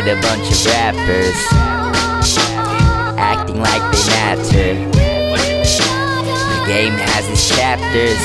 What 0.00 0.08
a 0.08 0.20
bunch 0.22 0.50
of 0.50 0.64
rappers 0.64 1.36
acting 3.20 3.60
like 3.60 3.82
they 3.92 4.06
matter. 4.08 4.72
The 6.48 6.64
game 6.66 6.96
has 6.96 7.28
its 7.28 7.46
chapters. 7.54 8.16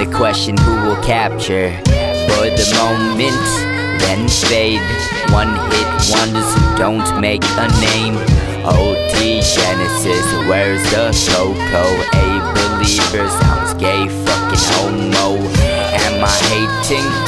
The 0.00 0.10
question 0.16 0.56
who 0.56 0.76
will 0.80 0.96
capture 1.04 1.76
for 2.24 2.48
the 2.48 2.64
moment, 2.80 3.36
then 4.00 4.26
fade. 4.28 4.80
One 5.30 5.52
hit 5.68 5.88
wonders 6.08 6.54
who 6.56 6.78
don't 6.78 7.20
make 7.20 7.44
a 7.44 7.68
name. 7.84 8.16
OT 8.64 9.42
Genasis, 9.44 10.24
where's 10.48 10.82
the 10.84 11.12
cocoa? 11.28 11.84
A 12.16 12.28
believer 12.56 13.28
sounds 13.44 13.74
gay, 13.74 14.08
fucking 14.08 14.64
homo. 14.72 15.36
Am 15.92 16.24
I 16.24 16.32
hating? 16.48 17.27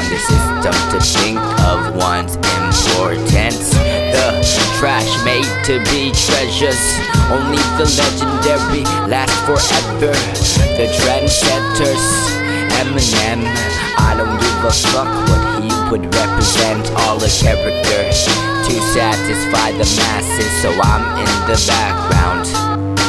On 0.00 0.08
the 0.08 0.16
system 0.16 0.72
to 0.92 0.98
think 0.98 1.38
of 1.68 1.94
one's 1.94 2.36
importance. 2.36 3.68
The 4.16 4.32
trash 4.78 5.12
made 5.26 5.44
to 5.68 5.76
be 5.92 6.08
treasures, 6.16 6.80
only 7.28 7.60
the 7.76 7.84
legendary 7.84 8.80
last 9.12 9.36
forever. 9.44 10.16
The 10.80 10.88
trendsetters, 10.96 12.06
Eminem. 12.80 13.44
I 14.00 14.16
don't 14.16 14.40
give 14.40 14.64
a 14.64 14.72
fuck 14.72 15.12
what 15.28 15.62
he 15.62 15.68
would 15.90 16.14
represent. 16.14 16.90
All 17.04 17.18
a 17.22 17.28
character 17.28 18.00
to 18.08 18.74
satisfy 18.96 19.72
the 19.72 19.84
masses, 20.00 20.62
so 20.62 20.70
I'm 20.80 21.04
in 21.20 21.32
the 21.44 21.62
background 21.68 22.99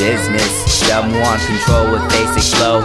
business. 0.00 0.48
Some 0.88 1.12
want 1.20 1.44
control 1.44 1.92
with 1.92 2.02
basic 2.08 2.56
flow. 2.56 2.80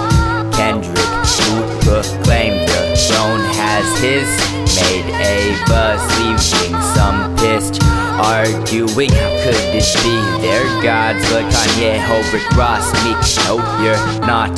Kendrick, 0.51 1.11
who 1.39 1.63
proclaimed 1.87 2.67
the 2.67 2.91
throne, 3.07 3.39
has 3.55 3.87
his. 4.03 4.27
Made 4.75 5.07
a 5.23 5.55
buzz, 5.71 6.03
leaving 6.19 6.75
some 6.91 7.33
pissed. 7.37 7.81
Arguing, 8.19 9.11
how 9.11 9.31
could 9.43 9.55
this 9.71 9.95
be? 10.03 10.15
They're 10.43 10.67
gods, 10.83 11.23
but 11.31 11.47
Kanye, 11.47 11.95
Hobrick, 12.03 12.45
Ross, 12.59 12.91
me. 13.07 13.15
No, 13.47 13.63
you're 13.79 14.27
not. 14.27 14.51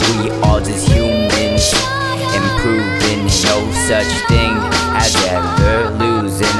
We 0.00 0.30
all 0.48 0.60
just 0.60 0.88
humans 0.88 1.68
improving. 2.32 3.28
No 3.44 3.70
such 3.86 4.08
thing 4.28 4.77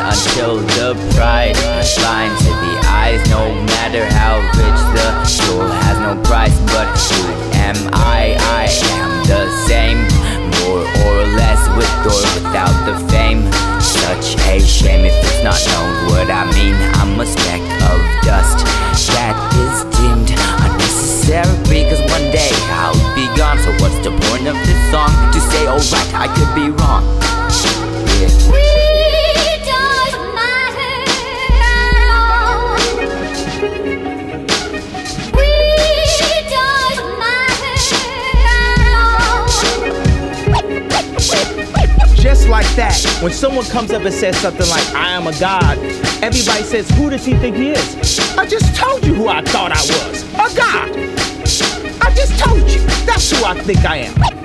until 0.08 0.56
the 0.78 0.96
pride 1.14 1.52
blinds 2.00 2.40
to 2.40 2.52
the 2.64 2.74
eyes. 2.88 3.20
No 3.28 3.44
matter 3.76 4.04
how 4.08 4.40
rich 4.56 4.80
the 4.96 5.24
soul 5.24 5.68
has 5.84 5.98
no 6.00 6.16
price, 6.24 6.56
but 6.72 6.88
who 6.96 7.20
am 7.60 7.76
I? 7.92 8.32
I 8.60 8.64
am 8.96 9.10
the 9.28 9.44
same, 9.68 10.00
more 10.64 10.84
or 11.04 11.18
less, 11.36 11.60
with 11.76 11.92
or 12.08 12.22
without 12.40 12.72
the 12.88 12.96
fame. 13.12 13.44
Such 13.80 14.36
a 14.48 14.60
shame 14.60 15.04
if 15.04 15.12
it's 15.12 15.44
not 15.44 15.60
known 15.72 15.92
what 16.10 16.30
I 16.30 16.44
mean. 16.56 16.76
I'm 16.96 17.20
a 17.20 17.26
speck 17.26 17.60
of 17.92 17.98
dust 18.24 18.64
that 19.12 19.36
is 19.60 19.84
dimmed 19.96 20.32
unnecessary. 20.64 21.84
Cause 21.84 22.00
one 22.08 22.26
day 22.32 22.50
I'll 22.80 22.96
be 23.14 23.28
gone. 23.36 23.58
So 23.60 23.70
what's 23.84 24.00
the 24.00 24.12
point 24.28 24.48
of 24.48 24.56
this 24.64 24.80
song? 24.90 25.12
To 25.32 25.40
say, 25.52 25.68
alright, 25.68 26.10
I 26.16 26.26
could 26.32 26.52
be 26.56 26.72
that, 42.78 43.18
when 43.20 43.32
someone 43.32 43.64
comes 43.66 43.90
up 43.90 44.02
and 44.02 44.14
says 44.14 44.36
something 44.38 44.68
like, 44.68 44.86
I 44.94 45.10
am 45.10 45.26
a 45.26 45.36
god, 45.40 45.78
everybody 46.22 46.62
says, 46.62 46.88
Who 46.90 47.10
does 47.10 47.24
he 47.24 47.34
think 47.34 47.56
he 47.56 47.70
is? 47.70 48.20
I 48.38 48.46
just 48.46 48.76
told 48.76 49.04
you 49.04 49.14
who 49.14 49.28
I 49.28 49.42
thought 49.42 49.72
I 49.72 49.80
was 49.80 50.22
a 50.22 50.56
god. 50.56 50.90
I 52.00 52.14
just 52.14 52.38
told 52.38 52.60
you. 52.70 52.80
That's 53.04 53.30
who 53.30 53.44
I 53.44 53.60
think 53.60 53.84
I 53.84 53.96
am. 53.96 54.37